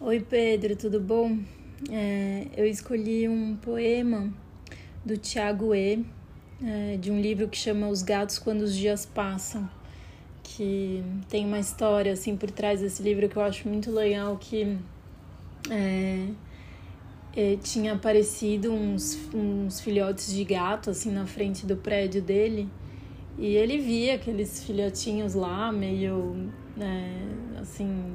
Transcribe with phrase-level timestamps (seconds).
[0.00, 1.36] Oi Pedro, tudo bom?
[1.90, 4.32] É, eu escolhi um poema
[5.04, 6.06] do Tiago E,
[6.62, 9.68] é, de um livro que chama Os Gatos Quando os Dias Passam,
[10.44, 14.78] que tem uma história assim por trás desse livro que eu acho muito legal, que
[15.68, 16.28] é,
[17.36, 22.68] é, tinha aparecido uns, uns filhotes de gato assim na frente do prédio dele
[23.36, 28.14] e ele via aqueles filhotinhos lá meio é, assim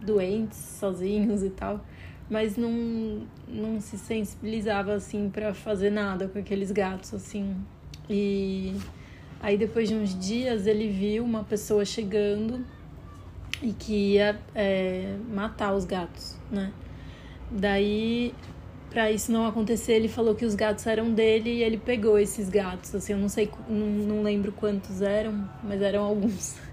[0.00, 1.84] doentes, sozinhos e tal,
[2.28, 7.56] mas não, não se sensibilizava assim para fazer nada com aqueles gatos assim.
[8.08, 8.74] E
[9.40, 12.64] aí depois de uns dias ele viu uma pessoa chegando
[13.62, 16.72] e que ia é, matar os gatos, né?
[17.50, 18.32] Daí,
[18.90, 22.48] para isso não acontecer, ele falou que os gatos eram dele e ele pegou esses
[22.48, 22.94] gatos.
[22.94, 26.56] Assim, eu não sei, não, não lembro quantos eram, mas eram alguns.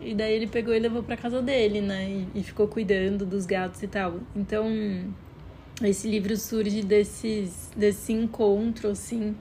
[0.00, 2.26] E daí ele pegou e levou para casa dele, né?
[2.34, 4.20] E, ficou cuidando dos gatos e tal.
[4.34, 4.66] Então,
[5.82, 9.36] esse livro surge desses, desse encontro, assim,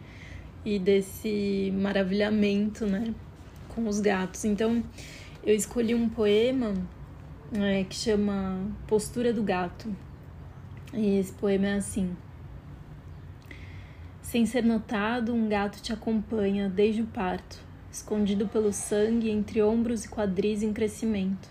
[0.65, 3.13] e desse maravilhamento, né?
[3.69, 4.43] Com os gatos.
[4.43, 4.83] Então,
[5.45, 6.73] eu escolhi um poema
[7.53, 9.95] é, que chama Postura do Gato.
[10.93, 12.17] E esse poema é assim.
[14.21, 20.05] Sem ser notado, um gato te acompanha desde o parto escondido pelo sangue entre ombros
[20.05, 21.49] e quadris em crescimento.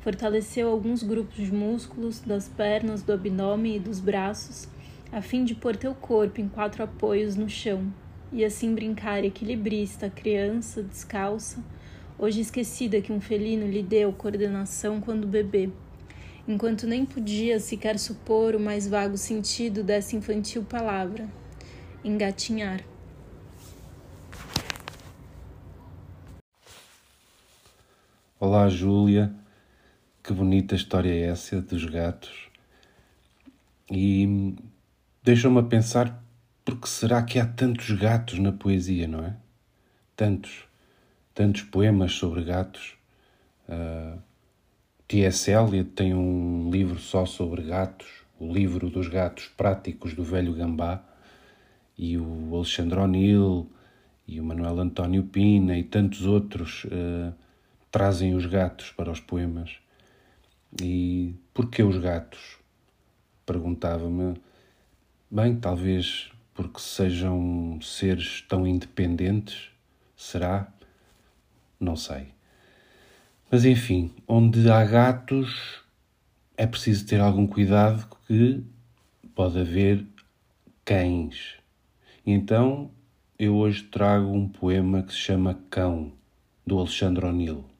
[0.00, 4.68] Fortaleceu alguns grupos de músculos das pernas, do abdômen e dos braços,
[5.12, 7.92] a fim de pôr teu corpo em quatro apoios no chão
[8.32, 11.62] e assim brincar equilibrista, criança, descalça,
[12.18, 15.68] hoje esquecida que um felino lhe deu coordenação quando bebê,
[16.48, 21.28] enquanto nem podia sequer supor o mais vago sentido dessa infantil palavra:
[22.02, 22.91] engatinhar.
[28.44, 29.32] Olá, Júlia.
[30.20, 32.50] Que bonita história é essa dos gatos.
[33.88, 34.56] E
[35.22, 36.20] deixa-me a pensar
[36.64, 39.36] porque será que há tantos gatos na poesia, não é?
[40.16, 40.64] Tantos,
[41.32, 42.96] tantos poemas sobre gatos.
[43.68, 44.18] Uh,
[45.06, 45.48] T.S.
[45.48, 48.08] Eliot tem um livro só sobre gatos,
[48.40, 51.00] o livro dos gatos práticos do velho Gambá,
[51.96, 53.70] e o Alexandre O'Neill
[54.26, 57.32] e o Manuel António Pina e tantos outros uh,
[57.92, 59.76] trazem os gatos para os poemas.
[60.82, 62.56] E porquê os gatos?
[63.44, 64.40] Perguntava-me.
[65.30, 69.70] Bem, talvez porque sejam seres tão independentes.
[70.16, 70.72] Será?
[71.78, 72.28] Não sei.
[73.50, 75.82] Mas enfim, onde há gatos
[76.56, 78.64] é preciso ter algum cuidado que
[79.34, 80.06] pode haver
[80.84, 81.56] cães.
[82.24, 82.90] E então
[83.38, 86.12] eu hoje trago um poema que se chama Cão,
[86.66, 87.71] do Alexandre O'Neill.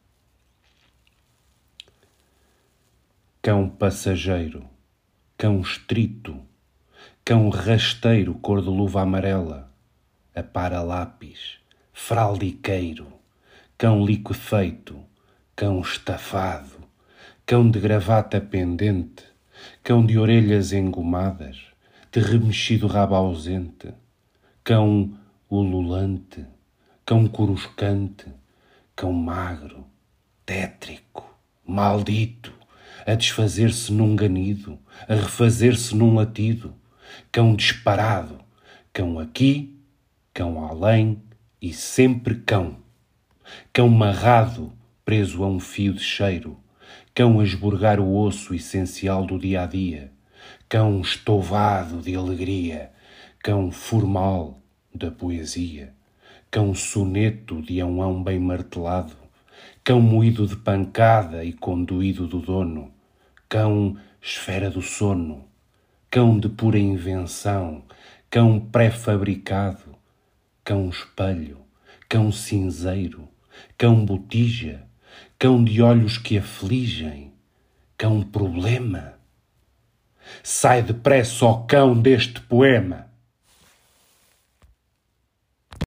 [3.42, 4.64] Cão passageiro,
[5.36, 6.40] cão estrito,
[7.24, 9.68] cão rasteiro cor de luva amarela,
[10.32, 11.58] apara lápis,
[11.92, 13.12] fraldiqueiro,
[13.76, 14.96] cão liquefeito,
[15.56, 16.86] cão estafado,
[17.44, 19.24] cão de gravata pendente,
[19.82, 21.62] cão de orelhas engomadas,
[22.12, 23.92] de remexido rabo ausente,
[24.62, 25.18] cão
[25.50, 26.46] ululante,
[27.04, 28.26] cão coruscante,
[28.94, 29.84] cão magro,
[30.46, 31.28] tétrico,
[31.66, 32.61] maldito,
[33.06, 36.74] a desfazer-se num ganido, a refazer-se num latido,
[37.30, 38.38] cão disparado,
[38.92, 39.78] cão aqui,
[40.32, 41.22] cão além
[41.60, 42.76] e sempre cão.
[43.72, 44.72] Cão marrado,
[45.04, 46.58] preso a um fio de cheiro,
[47.14, 50.12] cão a esburgar o osso essencial do dia a dia,
[50.68, 52.90] cão estovado de alegria,
[53.42, 54.62] cão formal
[54.94, 55.92] da poesia,
[56.50, 59.16] cão soneto de ão bem martelado,
[59.84, 62.92] cão moído de pancada e conduído do dono,
[63.48, 65.44] cão esfera do sono,
[66.08, 67.82] cão de pura invenção,
[68.30, 69.96] cão pré-fabricado,
[70.64, 71.58] cão espelho,
[72.08, 73.28] cão cinzeiro,
[73.76, 74.86] cão botija,
[75.36, 77.32] cão de olhos que afligem,
[77.98, 79.14] cão problema.
[80.44, 83.11] Sai depressa, ó cão, deste poema